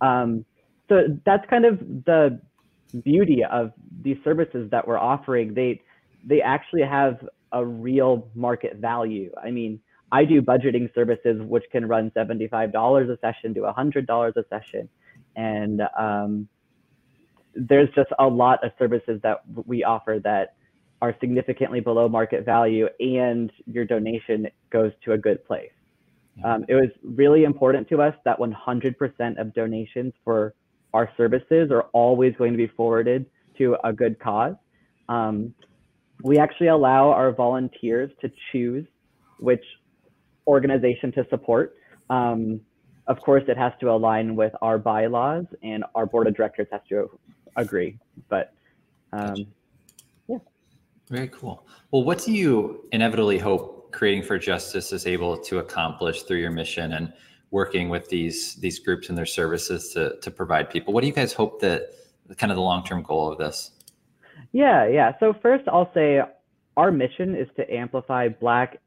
Um, 0.00 0.44
so 0.88 1.04
that's 1.24 1.48
kind 1.48 1.64
of 1.64 1.78
the 2.04 2.40
beauty 3.02 3.42
of 3.50 3.72
these 4.02 4.18
services 4.22 4.70
that 4.70 4.86
we're 4.86 4.98
offering. 4.98 5.54
They 5.54 5.80
they 6.24 6.40
actually 6.40 6.82
have 6.82 7.26
a 7.52 7.64
real 7.64 8.28
market 8.34 8.76
value. 8.76 9.30
I 9.42 9.50
mean, 9.50 9.80
I 10.14 10.24
do 10.24 10.40
budgeting 10.40 10.94
services 10.94 11.42
which 11.42 11.64
can 11.72 11.88
run 11.88 12.12
$75 12.12 13.10
a 13.10 13.18
session 13.18 13.52
to 13.54 13.62
$100 13.62 14.36
a 14.36 14.44
session. 14.48 14.88
And 15.34 15.82
um, 15.98 16.48
there's 17.56 17.88
just 17.96 18.10
a 18.20 18.26
lot 18.28 18.62
of 18.64 18.70
services 18.78 19.20
that 19.24 19.42
we 19.66 19.82
offer 19.82 20.20
that 20.22 20.54
are 21.02 21.16
significantly 21.18 21.80
below 21.80 22.08
market 22.08 22.44
value 22.44 22.86
and 23.00 23.50
your 23.66 23.84
donation 23.84 24.46
goes 24.70 24.92
to 25.04 25.14
a 25.14 25.18
good 25.18 25.44
place. 25.44 25.72
Um, 26.44 26.64
it 26.68 26.74
was 26.76 26.90
really 27.02 27.42
important 27.42 27.88
to 27.88 28.00
us 28.00 28.14
that 28.24 28.38
100% 28.38 29.40
of 29.40 29.52
donations 29.52 30.12
for 30.22 30.54
our 30.92 31.10
services 31.16 31.72
are 31.72 31.86
always 31.92 32.34
going 32.36 32.52
to 32.52 32.56
be 32.56 32.68
forwarded 32.68 33.26
to 33.58 33.76
a 33.82 33.92
good 33.92 34.20
cause. 34.20 34.54
Um, 35.08 35.54
we 36.22 36.38
actually 36.38 36.68
allow 36.68 37.10
our 37.10 37.32
volunteers 37.32 38.12
to 38.20 38.30
choose 38.52 38.86
which 39.40 39.64
organization 40.46 41.12
to 41.12 41.26
support. 41.30 41.76
Um, 42.10 42.60
of 43.06 43.20
course, 43.20 43.44
it 43.48 43.58
has 43.58 43.72
to 43.80 43.90
align 43.90 44.34
with 44.34 44.52
our 44.62 44.78
bylaws, 44.78 45.44
and 45.62 45.84
our 45.94 46.06
board 46.06 46.26
of 46.26 46.34
directors 46.34 46.66
has 46.72 46.80
to 46.88 47.10
agree. 47.56 47.98
But 48.28 48.54
um, 49.12 49.46
yeah. 50.26 50.38
Very 51.08 51.28
cool. 51.28 51.66
Well, 51.90 52.04
what 52.04 52.24
do 52.24 52.32
you 52.32 52.88
inevitably 52.92 53.38
hope 53.38 53.92
creating 53.92 54.22
for 54.22 54.38
justice 54.38 54.92
is 54.92 55.06
able 55.06 55.36
to 55.38 55.58
accomplish 55.58 56.22
through 56.22 56.38
your 56.38 56.50
mission 56.50 56.92
and 56.92 57.12
working 57.50 57.88
with 57.88 58.08
these 58.08 58.56
these 58.56 58.78
groups 58.78 59.08
and 59.08 59.16
their 59.16 59.26
services 59.26 59.92
to 59.92 60.18
to 60.20 60.30
provide 60.30 60.70
people? 60.70 60.94
What 60.94 61.02
do 61.02 61.06
you 61.06 61.12
guys 61.12 61.32
hope 61.32 61.60
that 61.60 61.90
kind 62.38 62.50
of 62.50 62.56
the 62.56 62.62
long 62.62 62.84
term 62.84 63.02
goal 63.02 63.30
of 63.30 63.38
this? 63.38 63.70
Yeah, 64.52 64.86
yeah. 64.86 65.12
So 65.20 65.34
first, 65.42 65.64
I'll 65.68 65.90
say 65.94 66.20
our 66.76 66.90
mission 66.90 67.34
is 67.36 67.48
to 67.56 67.70
amplify 67.72 68.28
Black 68.28 68.80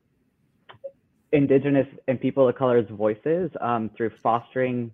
indigenous 1.32 1.88
and 2.08 2.20
people 2.20 2.48
of 2.48 2.56
color's 2.56 2.88
voices 2.90 3.52
um, 3.62 3.90
through 3.96 4.12
fostering 4.24 4.92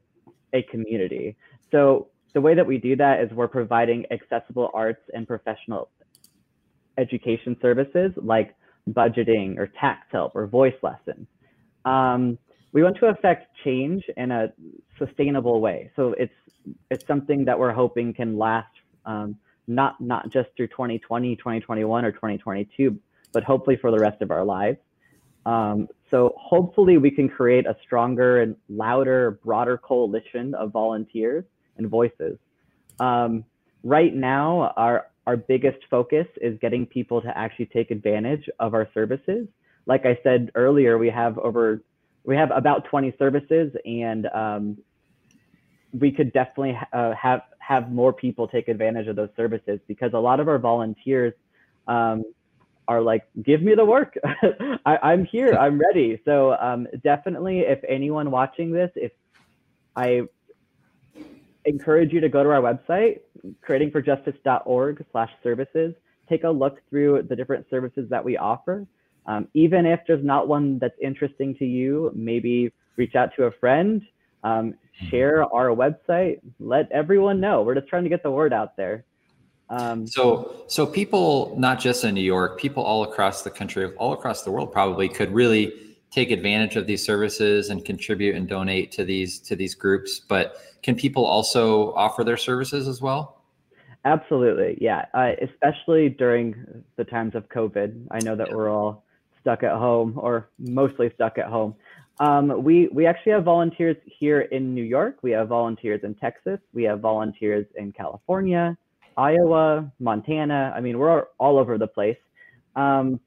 a 0.53 0.63
community. 0.63 1.35
So 1.71 2.07
the 2.33 2.41
way 2.41 2.55
that 2.55 2.65
we 2.65 2.77
do 2.77 2.95
that 2.95 3.21
is 3.21 3.31
we're 3.31 3.47
providing 3.47 4.05
accessible 4.11 4.71
arts 4.73 5.01
and 5.13 5.27
professional 5.27 5.89
education 6.97 7.55
services 7.61 8.11
like 8.17 8.55
budgeting 8.89 9.57
or 9.57 9.67
tax 9.79 10.07
help 10.11 10.35
or 10.35 10.47
voice 10.47 10.75
lessons. 10.81 11.27
Um, 11.85 12.37
we 12.71 12.83
want 12.83 12.97
to 12.97 13.07
affect 13.07 13.55
change 13.63 14.03
in 14.17 14.31
a 14.31 14.51
sustainable 14.97 15.61
way. 15.61 15.91
So 15.95 16.13
it's 16.17 16.33
it's 16.89 17.05
something 17.05 17.45
that 17.45 17.59
we're 17.59 17.73
hoping 17.73 18.13
can 18.13 18.37
last 18.37 18.71
um, 19.05 19.37
not 19.67 19.99
not 20.01 20.29
just 20.31 20.49
through 20.57 20.67
2020, 20.67 21.35
2021, 21.35 22.05
or 22.05 22.11
2022, 22.11 22.97
but 23.31 23.43
hopefully 23.43 23.77
for 23.77 23.91
the 23.91 23.99
rest 23.99 24.21
of 24.21 24.31
our 24.31 24.43
lives. 24.43 24.77
Um, 25.45 25.87
so 26.13 26.31
hopefully 26.37 26.99
we 26.99 27.09
can 27.09 27.27
create 27.27 27.65
a 27.65 27.75
stronger 27.81 28.43
and 28.43 28.55
louder, 28.69 29.39
broader 29.43 29.79
coalition 29.79 30.53
of 30.53 30.71
volunteers 30.71 31.43
and 31.77 31.89
voices. 31.89 32.37
Um, 32.99 33.43
right 33.83 34.13
now, 34.13 34.73
our, 34.77 35.07
our 35.25 35.37
biggest 35.37 35.79
focus 35.89 36.27
is 36.39 36.55
getting 36.59 36.85
people 36.85 37.19
to 37.23 37.35
actually 37.35 37.65
take 37.65 37.89
advantage 37.89 38.47
of 38.59 38.75
our 38.75 38.87
services. 38.93 39.47
Like 39.87 40.05
I 40.05 40.19
said 40.21 40.51
earlier, 40.53 40.99
we 40.99 41.09
have 41.09 41.39
over, 41.39 41.81
we 42.23 42.35
have 42.35 42.51
about 42.51 42.85
20 42.85 43.15
services 43.17 43.73
and 43.83 44.27
um, 44.27 44.77
we 45.99 46.11
could 46.11 46.31
definitely 46.31 46.77
uh, 46.93 47.15
have, 47.15 47.41
have 47.57 47.91
more 47.91 48.13
people 48.13 48.47
take 48.47 48.67
advantage 48.67 49.07
of 49.07 49.15
those 49.15 49.29
services 49.35 49.79
because 49.87 50.11
a 50.13 50.19
lot 50.19 50.39
of 50.39 50.47
our 50.47 50.59
volunteers 50.59 51.33
um, 51.87 52.23
are 52.87 53.01
like, 53.01 53.23
give 53.43 53.61
me 53.61 53.75
the 53.75 53.85
work. 53.85 54.17
I, 54.85 55.13
am 55.13 55.25
here. 55.25 55.53
I'm 55.59 55.79
ready. 55.79 56.21
So 56.25 56.53
um, 56.53 56.87
definitely, 57.03 57.59
if 57.59 57.79
anyone 57.87 58.31
watching 58.31 58.71
this, 58.71 58.91
if 58.95 59.11
I 59.95 60.23
encourage 61.65 62.11
you 62.11 62.19
to 62.19 62.29
go 62.29 62.43
to 62.43 62.49
our 62.49 62.61
website, 62.61 63.19
creatingforjustice.org 63.67 65.05
slash 65.11 65.31
services. 65.41 65.93
Take 66.29 66.43
a 66.43 66.49
look 66.49 66.79
through 66.89 67.23
the 67.29 67.35
different 67.35 67.65
services 67.69 68.09
that 68.09 68.23
we 68.23 68.37
offer. 68.37 68.85
Um, 69.25 69.47
even 69.53 69.85
if 69.85 70.01
there's 70.07 70.23
not 70.23 70.47
one 70.47 70.79
that's 70.79 70.97
interesting 71.01 71.55
to 71.55 71.65
you, 71.65 72.11
maybe 72.13 72.73
reach 72.97 73.15
out 73.15 73.29
to 73.37 73.45
a 73.45 73.51
friend, 73.51 74.01
um, 74.43 74.75
hmm. 74.99 75.07
share 75.09 75.43
our 75.53 75.67
website, 75.67 76.39
let 76.59 76.91
everyone 76.91 77.39
know. 77.39 77.61
We're 77.61 77.75
just 77.75 77.87
trying 77.87 78.03
to 78.03 78.09
get 78.09 78.23
the 78.23 78.31
word 78.31 78.53
out 78.53 78.75
there. 78.75 79.05
Um, 79.69 80.05
so, 80.05 80.63
so 80.67 80.85
people 80.85 81.55
not 81.57 81.79
just 81.79 82.03
in 82.03 82.13
New 82.13 82.21
York, 82.21 82.59
people 82.59 82.83
all 82.83 83.03
across 83.03 83.41
the 83.41 83.49
country, 83.49 83.93
all 83.95 84.13
across 84.13 84.43
the 84.43 84.51
world, 84.51 84.71
probably 84.71 85.09
could 85.09 85.31
really 85.31 85.73
take 86.11 86.29
advantage 86.29 86.75
of 86.75 86.85
these 86.85 87.03
services 87.03 87.69
and 87.69 87.83
contribute 87.83 88.35
and 88.35 88.47
donate 88.47 88.91
to 88.91 89.03
these 89.03 89.39
to 89.39 89.55
these 89.55 89.73
groups. 89.73 90.19
But 90.19 90.57
can 90.83 90.95
people 90.95 91.25
also 91.25 91.93
offer 91.93 92.23
their 92.23 92.37
services 92.37 92.87
as 92.87 93.01
well? 93.01 93.41
Absolutely, 94.05 94.77
yeah. 94.81 95.05
Uh, 95.13 95.31
especially 95.41 96.09
during 96.09 96.83
the 96.97 97.05
times 97.05 97.35
of 97.35 97.47
COVID, 97.49 98.07
I 98.11 98.19
know 98.19 98.35
that 98.35 98.49
yeah. 98.49 98.55
we're 98.55 98.69
all 98.69 99.03
stuck 99.41 99.63
at 99.63 99.71
home 99.71 100.13
or 100.17 100.49
mostly 100.59 101.11
stuck 101.15 101.37
at 101.37 101.47
home. 101.47 101.75
Um, 102.19 102.63
we 102.63 102.89
we 102.89 103.07
actually 103.07 103.31
have 103.31 103.43
volunteers 103.43 103.97
here 104.05 104.41
in 104.41 104.75
New 104.75 104.83
York. 104.83 105.17
We 105.23 105.31
have 105.31 105.47
volunteers 105.47 106.01
in 106.03 106.13
Texas. 106.15 106.59
We 106.73 106.83
have 106.83 106.99
volunteers 106.99 107.65
in 107.75 107.91
California, 107.91 108.77
Iowa, 109.17 109.91
Montana. 109.99 110.73
I 110.75 110.81
mean, 110.81 110.97
we're 110.97 111.23
all 111.39 111.57
over 111.57 111.77
the 111.77 111.87
place. 111.87 112.17
Um, 112.75 113.19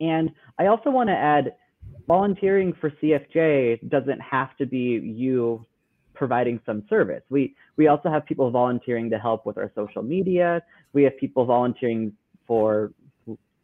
and 0.00 0.30
I 0.58 0.66
also 0.66 0.90
want 0.90 1.08
to 1.08 1.14
add, 1.14 1.54
volunteering 2.06 2.72
for 2.80 2.90
CFJ 2.90 3.88
doesn't 3.88 4.20
have 4.20 4.56
to 4.58 4.66
be 4.66 5.00
you 5.02 5.66
providing 6.14 6.60
some 6.64 6.82
service. 6.88 7.22
We 7.28 7.54
we 7.76 7.88
also 7.88 8.08
have 8.10 8.24
people 8.24 8.50
volunteering 8.50 9.10
to 9.10 9.18
help 9.18 9.44
with 9.46 9.58
our 9.58 9.70
social 9.74 10.02
media. 10.02 10.62
We 10.92 11.02
have 11.04 11.16
people 11.18 11.44
volunteering 11.44 12.12
for 12.46 12.92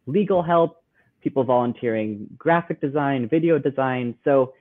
legal 0.07 0.43
help, 0.43 0.83
people 1.23 1.45
volunteering 1.45 2.27
graphic 2.37 2.81
design, 2.81 3.29
video 3.29 3.59
design. 3.59 4.15
So 4.25 4.55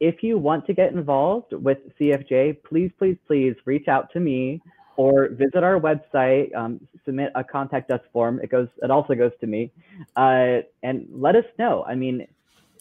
if 0.00 0.22
you 0.22 0.38
want 0.38 0.66
to 0.66 0.74
get 0.74 0.92
involved 0.92 1.52
with 1.52 1.78
CFJ, 1.98 2.62
please, 2.64 2.90
please, 2.98 3.16
please 3.26 3.54
reach 3.64 3.88
out 3.88 4.12
to 4.12 4.20
me 4.20 4.60
or 4.96 5.28
visit 5.28 5.62
our 5.62 5.78
website, 5.80 6.54
um, 6.54 6.80
submit 7.04 7.30
a 7.34 7.44
contact 7.44 7.90
us 7.90 8.00
form. 8.12 8.40
It 8.42 8.50
goes, 8.50 8.68
it 8.82 8.90
also 8.90 9.14
goes 9.14 9.32
to 9.40 9.46
me, 9.46 9.70
uh, 10.16 10.58
and 10.82 11.06
let 11.10 11.36
us 11.36 11.44
know. 11.58 11.84
I 11.84 11.94
mean, 11.94 12.26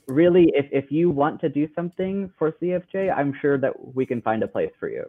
really, 0.07 0.51
if 0.53 0.67
if 0.71 0.91
you 0.91 1.09
want 1.09 1.41
to 1.41 1.49
do 1.49 1.67
something 1.75 2.31
for 2.37 2.51
CFJ, 2.53 3.15
I'm 3.15 3.33
sure 3.41 3.57
that 3.57 3.95
we 3.95 4.05
can 4.05 4.21
find 4.21 4.43
a 4.43 4.47
place 4.47 4.71
for 4.79 4.89
you. 4.89 5.05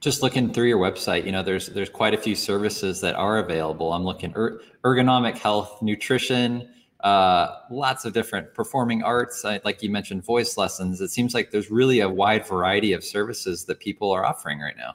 Just 0.00 0.22
looking 0.22 0.52
through 0.52 0.68
your 0.68 0.78
website, 0.78 1.26
you 1.26 1.32
know, 1.32 1.42
there's 1.42 1.68
there's 1.68 1.90
quite 1.90 2.14
a 2.14 2.18
few 2.18 2.34
services 2.34 3.00
that 3.02 3.14
are 3.16 3.38
available. 3.38 3.92
I'm 3.92 4.04
looking 4.04 4.32
er, 4.34 4.62
ergonomic 4.84 5.36
health, 5.36 5.82
nutrition, 5.82 6.68
uh, 7.04 7.56
lots 7.70 8.04
of 8.04 8.12
different 8.12 8.52
performing 8.54 9.02
arts, 9.02 9.44
like 9.44 9.82
you 9.82 9.90
mentioned, 9.90 10.24
voice 10.24 10.56
lessons. 10.56 11.00
It 11.00 11.10
seems 11.10 11.34
like 11.34 11.50
there's 11.50 11.70
really 11.70 12.00
a 12.00 12.08
wide 12.08 12.46
variety 12.46 12.92
of 12.92 13.02
services 13.04 13.64
that 13.66 13.80
people 13.80 14.10
are 14.10 14.24
offering 14.24 14.60
right 14.60 14.76
now. 14.76 14.94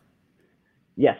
Yes. 0.95 1.17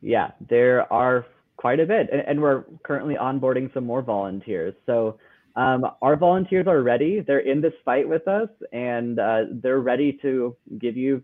Yeah, 0.00 0.30
there 0.48 0.90
are 0.92 1.26
quite 1.56 1.80
a 1.80 1.86
bit. 1.86 2.08
And, 2.10 2.22
and 2.26 2.40
we're 2.40 2.64
currently 2.84 3.16
onboarding 3.16 3.72
some 3.74 3.84
more 3.84 4.02
volunteers. 4.02 4.74
So 4.86 5.18
um, 5.56 5.84
our 6.02 6.16
volunteers 6.16 6.66
are 6.66 6.82
ready. 6.82 7.20
They're 7.20 7.40
in 7.40 7.60
this 7.60 7.74
fight 7.84 8.08
with 8.08 8.26
us 8.28 8.48
and 8.72 9.18
uh, 9.18 9.44
they're 9.50 9.80
ready 9.80 10.18
to 10.22 10.56
give 10.78 10.96
you 10.96 11.22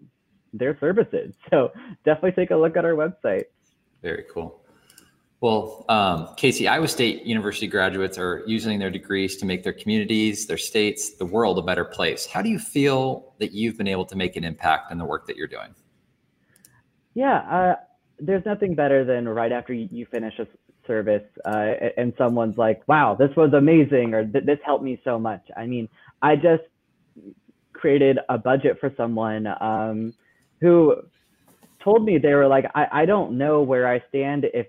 their 0.52 0.78
services. 0.78 1.34
So 1.50 1.70
definitely 2.04 2.32
take 2.32 2.50
a 2.50 2.56
look 2.56 2.76
at 2.76 2.84
our 2.84 2.94
website. 2.94 3.44
Very 4.02 4.24
cool. 4.32 4.60
Well, 5.40 5.84
um, 5.88 6.30
Casey, 6.36 6.66
Iowa 6.66 6.88
State 6.88 7.24
University 7.24 7.66
graduates 7.66 8.18
are 8.18 8.42
using 8.46 8.78
their 8.78 8.90
degrees 8.90 9.36
to 9.36 9.46
make 9.46 9.62
their 9.62 9.72
communities, 9.72 10.46
their 10.46 10.56
states, 10.56 11.16
the 11.16 11.26
world 11.26 11.58
a 11.58 11.62
better 11.62 11.84
place. 11.84 12.24
How 12.26 12.40
do 12.40 12.48
you 12.48 12.58
feel 12.58 13.34
that 13.38 13.52
you've 13.52 13.76
been 13.76 13.88
able 13.88 14.06
to 14.06 14.16
make 14.16 14.36
an 14.36 14.44
impact 14.44 14.90
in 14.90 14.98
the 14.98 15.04
work 15.04 15.26
that 15.26 15.36
you're 15.36 15.46
doing? 15.46 15.74
Yeah, 17.14 17.38
uh, 17.38 17.75
there's 18.18 18.44
nothing 18.44 18.75
better 18.75 19.04
than 19.04 19.28
right 19.28 19.52
after 19.52 19.73
you 19.73 20.06
finish 20.11 20.35
a 20.38 20.47
service 20.87 21.23
uh, 21.47 21.73
and 21.97 22.12
someone's 22.18 22.59
like, 22.59 22.87
wow, 22.88 23.16
this 23.18 23.30
was 23.37 23.52
amazing, 23.52 24.14
or 24.14 24.25
this 24.25 24.59
helped 24.64 24.85
me 24.85 25.00
so 25.04 25.18
much. 25.18 25.42
I 25.56 25.66
mean, 25.66 25.88
I 26.23 26.37
just 26.37 26.62
created 27.73 28.18
a 28.28 28.38
budget 28.38 28.78
for 28.80 28.92
someone 28.97 29.47
um, 29.61 30.14
who 30.61 30.97
told 31.83 32.04
me 32.04 32.18
they 32.18 32.35
were 32.35 32.47
like, 32.49 32.64
I, 32.75 32.87
I 32.92 33.06
don't 33.06 33.37
know 33.37 33.62
where 33.62 33.87
I 33.88 34.02
stand 34.09 34.47
if 34.54 34.66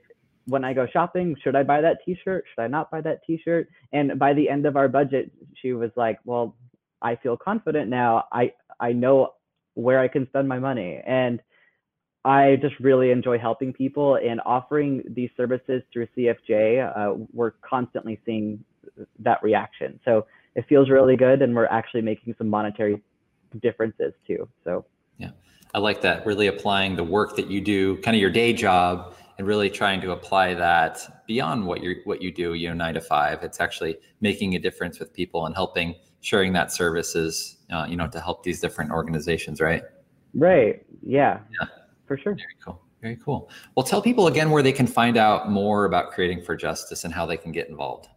when 0.47 0.63
I 0.63 0.73
go 0.73 0.85
shopping, 0.91 1.35
should 1.43 1.55
I 1.55 1.63
buy 1.63 1.81
that 1.81 1.97
t-shirt? 2.05 2.45
Should 2.53 2.61
I 2.61 2.67
not 2.67 2.91
buy 2.91 3.01
that 3.01 3.21
t-shirt? 3.25 3.67
And 3.93 4.19
by 4.19 4.33
the 4.33 4.47
end 4.49 4.65
of 4.67 4.75
our 4.75 4.87
budget, 4.87 5.31
she 5.59 5.73
was 5.73 5.89
like, 5.95 6.19
well, 6.23 6.55
I 7.01 7.15
feel 7.15 7.35
confident 7.35 7.89
now. 7.89 8.25
I, 8.31 8.51
I 8.79 8.91
know 8.91 9.33
where 9.73 9.99
I 9.99 10.07
can 10.07 10.27
spend 10.27 10.47
my 10.47 10.59
money. 10.59 11.01
And 11.05 11.41
I 12.25 12.55
just 12.59 12.73
really 12.79 13.11
enjoy 13.11 13.37
helping 13.37 13.71
people 13.71 14.15
and 14.15 14.41
offering 14.47 15.03
these 15.07 15.29
services 15.37 15.83
through 15.93 16.07
CFJ. 16.17 16.97
Uh, 16.97 17.23
we're 17.31 17.51
constantly 17.61 18.19
seeing 18.25 18.63
that 19.19 19.43
reaction. 19.43 19.99
So 20.03 20.25
it 20.55 20.65
feels 20.67 20.89
really 20.89 21.15
good, 21.15 21.43
and 21.43 21.55
we're 21.55 21.67
actually 21.67 22.01
making 22.01 22.33
some 22.39 22.49
monetary 22.49 22.99
differences 23.61 24.13
too. 24.25 24.49
So, 24.63 24.85
yeah, 25.19 25.31
I 25.75 25.77
like 25.77 26.01
that. 26.01 26.25
Really 26.25 26.47
applying 26.47 26.95
the 26.95 27.03
work 27.03 27.35
that 27.35 27.51
you 27.51 27.61
do, 27.61 27.97
kind 27.97 28.15
of 28.15 28.21
your 28.21 28.31
day 28.31 28.53
job, 28.53 29.13
and 29.37 29.45
really 29.45 29.69
trying 29.69 30.01
to 30.01 30.11
apply 30.11 30.55
that 30.55 31.23
beyond 31.27 31.67
what 31.67 31.83
you 31.83 31.97
what 32.05 32.23
you 32.23 32.31
do, 32.31 32.55
you 32.55 32.69
know, 32.69 32.73
nine 32.73 32.95
to 32.95 33.01
five. 33.01 33.43
It's 33.43 33.59
actually 33.59 33.97
making 34.19 34.55
a 34.55 34.59
difference 34.59 34.97
with 34.97 35.13
people 35.13 35.45
and 35.45 35.53
helping, 35.53 35.93
sharing 36.21 36.53
that 36.53 36.71
services, 36.71 37.57
uh, 37.69 37.85
you 37.87 37.97
know, 37.97 38.07
to 38.07 38.19
help 38.19 38.41
these 38.41 38.61
different 38.61 38.89
organizations, 38.89 39.61
right? 39.61 39.83
Right. 40.33 40.83
Yeah. 41.03 41.41
Yeah 41.61 41.67
for 42.07 42.17
sure. 42.17 42.35
Very 42.35 42.55
cool. 42.63 42.81
Very 43.01 43.17
cool. 43.17 43.49
Well, 43.75 43.85
tell 43.85 44.01
people 44.01 44.27
again 44.27 44.49
where 44.49 44.63
they 44.63 44.71
can 44.71 44.87
find 44.87 45.17
out 45.17 45.51
more 45.51 45.83
about 45.85 46.11
creating 46.11 46.43
for 46.43 46.55
justice 46.55 47.03
and 47.03 47.13
how 47.13 47.25
they 47.25 47.35
can 47.37 47.51
get 47.51 47.67
involved. 47.69 48.07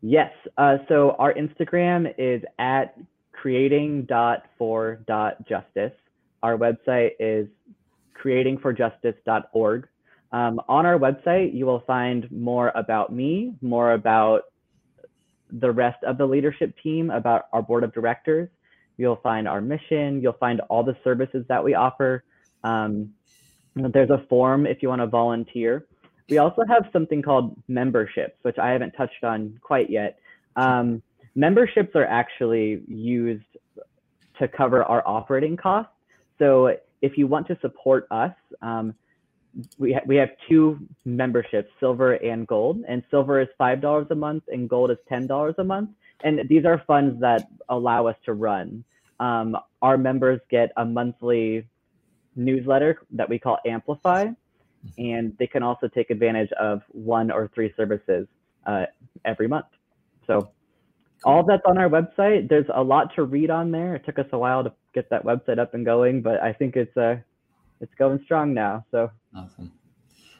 Yes. 0.00 0.32
Uh, 0.58 0.78
so 0.88 1.14
our 1.18 1.34
Instagram 1.34 2.12
is 2.18 2.42
at 2.58 2.98
creating.for.justice. 3.32 5.92
Our 6.42 6.58
website 6.58 7.10
is 7.20 7.46
creatingforjustice.org. 8.20 9.86
Um, 10.32 10.60
on 10.68 10.86
our 10.86 10.98
website, 10.98 11.54
you 11.54 11.66
will 11.66 11.84
find 11.86 12.28
more 12.32 12.72
about 12.74 13.12
me, 13.12 13.54
more 13.60 13.92
about 13.92 14.42
the 15.52 15.70
rest 15.70 16.02
of 16.04 16.18
the 16.18 16.26
leadership 16.26 16.74
team, 16.82 17.10
about 17.10 17.44
our 17.52 17.62
board 17.62 17.84
of 17.84 17.92
directors. 17.92 18.48
You'll 18.96 19.20
find 19.22 19.46
our 19.46 19.60
mission. 19.60 20.20
You'll 20.22 20.32
find 20.34 20.60
all 20.68 20.82
the 20.82 20.96
services 21.04 21.44
that 21.48 21.62
we 21.62 21.74
offer. 21.74 22.24
Um, 22.64 23.14
there's 23.74 24.10
a 24.10 24.24
form 24.28 24.66
if 24.66 24.82
you 24.82 24.88
want 24.88 25.00
to 25.00 25.06
volunteer. 25.06 25.86
We 26.28 26.38
also 26.38 26.62
have 26.68 26.86
something 26.92 27.22
called 27.22 27.56
memberships, 27.68 28.36
which 28.42 28.58
I 28.58 28.70
haven't 28.70 28.92
touched 28.92 29.24
on 29.24 29.58
quite 29.62 29.90
yet. 29.90 30.18
Um, 30.56 31.02
memberships 31.34 31.94
are 31.94 32.04
actually 32.04 32.82
used 32.86 33.44
to 34.38 34.48
cover 34.48 34.84
our 34.84 35.02
operating 35.06 35.56
costs. 35.56 35.92
So 36.38 36.76
if 37.00 37.18
you 37.18 37.26
want 37.26 37.46
to 37.48 37.58
support 37.60 38.06
us, 38.10 38.32
um, 38.60 38.94
we, 39.78 39.92
ha 39.92 40.00
we 40.06 40.16
have 40.16 40.30
two 40.48 40.78
memberships, 41.04 41.70
silver 41.78 42.14
and 42.14 42.46
gold. 42.46 42.82
And 42.88 43.02
silver 43.10 43.40
is 43.40 43.48
$5 43.60 44.10
a 44.10 44.14
month 44.14 44.44
and 44.48 44.68
gold 44.68 44.90
is 44.90 44.98
$10 45.10 45.54
a 45.58 45.64
month. 45.64 45.90
And 46.24 46.48
these 46.48 46.64
are 46.64 46.82
funds 46.86 47.20
that 47.20 47.48
allow 47.68 48.06
us 48.06 48.16
to 48.24 48.32
run. 48.32 48.84
Um, 49.20 49.56
our 49.82 49.98
members 49.98 50.40
get 50.50 50.72
a 50.76 50.84
monthly 50.84 51.66
newsletter 52.36 53.00
that 53.10 53.28
we 53.28 53.38
call 53.38 53.58
Amplify, 53.66 54.28
and 54.98 55.36
they 55.38 55.46
can 55.46 55.62
also 55.62 55.88
take 55.88 56.10
advantage 56.10 56.50
of 56.52 56.82
one 56.88 57.30
or 57.30 57.50
three 57.54 57.72
services 57.76 58.26
uh, 58.66 58.86
every 59.24 59.48
month. 59.48 59.66
So 60.26 60.50
all 61.24 61.44
that's 61.44 61.62
on 61.66 61.78
our 61.78 61.88
website. 61.88 62.48
There's 62.48 62.66
a 62.74 62.82
lot 62.82 63.14
to 63.14 63.24
read 63.24 63.50
on 63.50 63.70
there. 63.70 63.94
It 63.94 64.04
took 64.04 64.18
us 64.18 64.26
a 64.32 64.38
while 64.38 64.64
to 64.64 64.72
get 64.94 65.08
that 65.10 65.24
website 65.24 65.58
up 65.58 65.74
and 65.74 65.84
going, 65.84 66.22
but 66.22 66.42
I 66.42 66.52
think 66.52 66.76
it's 66.76 66.96
uh, 66.96 67.16
it's 67.80 67.94
going 67.94 68.20
strong 68.24 68.54
now. 68.54 68.84
So 68.90 69.10
awesome. 69.36 69.72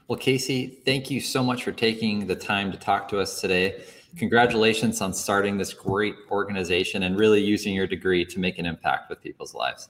Well, 0.09 0.19
Casey, 0.19 0.67
thank 0.85 1.11
you 1.11 1.21
so 1.21 1.43
much 1.43 1.65
for 1.65 1.73
taking 1.73 2.27
the 2.27 2.37
time 2.37 2.73
to 2.73 2.79
talk 2.79 3.09
to 3.09 3.21
us 3.21 3.41
today. 3.41 3.83
Congratulations 4.17 5.01
on 5.01 5.15
starting 5.15 5.57
this 5.57 5.73
great 5.73 6.15
organization 6.31 7.05
and 7.05 7.17
really 7.17 7.43
using 7.43 7.75
your 7.75 7.87
degree 7.87 8.25
to 8.27 8.39
make 8.39 8.59
an 8.59 8.67
impact 8.67 9.09
with 9.09 9.23
people's 9.23 9.55
lives. 9.55 9.89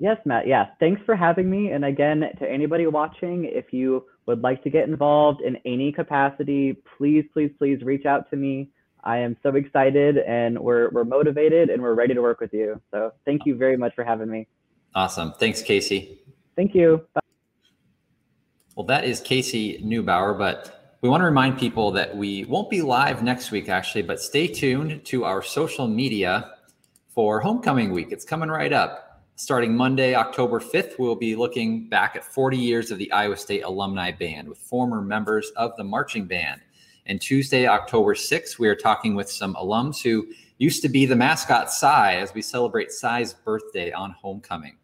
Yes, 0.00 0.16
Matt. 0.24 0.46
Yeah. 0.46 0.68
Thanks 0.80 1.02
for 1.04 1.14
having 1.14 1.50
me. 1.50 1.72
And 1.72 1.84
again, 1.84 2.24
to 2.38 2.50
anybody 2.50 2.86
watching, 2.86 3.44
if 3.44 3.70
you 3.70 4.06
would 4.24 4.40
like 4.40 4.62
to 4.62 4.70
get 4.70 4.88
involved 4.88 5.42
in 5.42 5.58
any 5.66 5.92
capacity, 5.92 6.78
please, 6.96 7.26
please, 7.34 7.50
please 7.58 7.82
reach 7.82 8.06
out 8.06 8.30
to 8.30 8.36
me. 8.36 8.70
I 9.04 9.18
am 9.18 9.36
so 9.42 9.54
excited 9.56 10.16
and 10.16 10.58
we're, 10.58 10.88
we're 10.90 11.04
motivated 11.04 11.68
and 11.68 11.82
we're 11.82 11.92
ready 11.92 12.14
to 12.14 12.22
work 12.22 12.40
with 12.40 12.54
you. 12.54 12.80
So 12.90 13.12
thank 13.26 13.42
you 13.44 13.56
very 13.56 13.76
much 13.76 13.94
for 13.94 14.02
having 14.02 14.30
me. 14.30 14.46
Awesome. 14.94 15.34
Thanks, 15.34 15.60
Casey. 15.60 16.18
Thank 16.56 16.74
you. 16.74 17.04
Bye. 17.12 17.20
Well, 18.76 18.86
that 18.86 19.04
is 19.04 19.20
Casey 19.20 19.82
Neubauer, 19.82 20.38
but 20.38 20.96
we 21.02 21.10
want 21.10 21.20
to 21.20 21.26
remind 21.26 21.58
people 21.58 21.90
that 21.92 22.16
we 22.16 22.46
won't 22.46 22.70
be 22.70 22.80
live 22.80 23.22
next 23.22 23.50
week, 23.50 23.68
actually, 23.68 24.02
but 24.02 24.18
stay 24.18 24.46
tuned 24.46 25.04
to 25.06 25.24
our 25.24 25.42
social 25.42 25.86
media 25.86 26.52
for 27.08 27.40
homecoming 27.40 27.92
week. 27.92 28.12
It's 28.12 28.24
coming 28.24 28.48
right 28.48 28.72
up. 28.72 29.09
Starting 29.42 29.74
Monday, 29.74 30.14
October 30.14 30.60
5th, 30.60 30.98
we'll 30.98 31.16
be 31.16 31.34
looking 31.34 31.88
back 31.88 32.14
at 32.14 32.22
40 32.22 32.58
years 32.58 32.90
of 32.90 32.98
the 32.98 33.10
Iowa 33.10 33.38
State 33.38 33.62
Alumni 33.62 34.12
Band 34.12 34.46
with 34.46 34.58
former 34.58 35.00
members 35.00 35.50
of 35.56 35.74
the 35.78 35.82
marching 35.82 36.26
band. 36.26 36.60
And 37.06 37.18
Tuesday, 37.18 37.66
October 37.66 38.14
6th, 38.14 38.58
we 38.58 38.68
are 38.68 38.76
talking 38.76 39.14
with 39.14 39.30
some 39.30 39.54
alums 39.54 40.02
who 40.02 40.26
used 40.58 40.82
to 40.82 40.90
be 40.90 41.06
the 41.06 41.16
mascot 41.16 41.72
Cy 41.72 42.16
as 42.16 42.34
we 42.34 42.42
celebrate 42.42 42.92
Cy's 42.92 43.32
birthday 43.32 43.90
on 43.92 44.10
homecoming. 44.10 44.76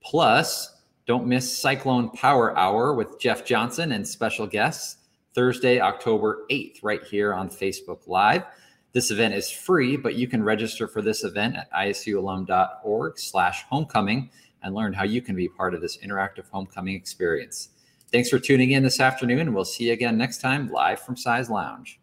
Plus, 0.00 0.82
don't 1.04 1.26
miss 1.26 1.58
Cyclone 1.58 2.10
Power 2.10 2.56
Hour 2.56 2.94
with 2.94 3.18
Jeff 3.18 3.44
Johnson 3.44 3.90
and 3.90 4.06
special 4.06 4.46
guests 4.46 4.98
Thursday, 5.34 5.80
October 5.80 6.46
8th, 6.48 6.78
right 6.84 7.02
here 7.02 7.34
on 7.34 7.50
Facebook 7.50 8.06
Live. 8.06 8.44
This 8.92 9.12
event 9.12 9.34
is 9.34 9.50
free, 9.50 9.96
but 9.96 10.16
you 10.16 10.26
can 10.26 10.42
register 10.42 10.88
for 10.88 11.00
this 11.00 11.22
event 11.22 11.56
at 11.56 11.70
isualum.org 11.72 13.18
slash 13.18 13.64
homecoming 13.70 14.30
and 14.62 14.74
learn 14.74 14.92
how 14.92 15.04
you 15.04 15.22
can 15.22 15.36
be 15.36 15.48
part 15.48 15.74
of 15.74 15.80
this 15.80 15.98
interactive 15.98 16.48
homecoming 16.50 16.96
experience. 16.96 17.68
Thanks 18.10 18.28
for 18.28 18.40
tuning 18.40 18.72
in 18.72 18.82
this 18.82 18.98
afternoon, 18.98 19.40
and 19.40 19.54
we'll 19.54 19.64
see 19.64 19.84
you 19.84 19.92
again 19.92 20.18
next 20.18 20.38
time 20.38 20.68
live 20.70 21.00
from 21.00 21.16
Cy's 21.16 21.48
Lounge. 21.48 21.99